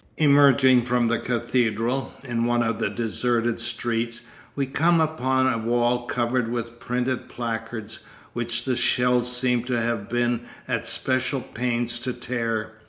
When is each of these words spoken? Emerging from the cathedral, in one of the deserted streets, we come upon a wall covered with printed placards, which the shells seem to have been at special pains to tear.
Emerging 0.17 0.81
from 0.81 1.09
the 1.09 1.19
cathedral, 1.19 2.11
in 2.23 2.43
one 2.43 2.63
of 2.63 2.79
the 2.79 2.89
deserted 2.89 3.59
streets, 3.59 4.21
we 4.55 4.65
come 4.65 4.99
upon 4.99 5.45
a 5.45 5.59
wall 5.59 6.07
covered 6.07 6.51
with 6.51 6.79
printed 6.79 7.29
placards, 7.29 8.03
which 8.33 8.65
the 8.65 8.75
shells 8.75 9.31
seem 9.31 9.63
to 9.63 9.79
have 9.79 10.09
been 10.09 10.39
at 10.67 10.87
special 10.87 11.41
pains 11.41 11.99
to 11.99 12.13
tear. 12.13 12.71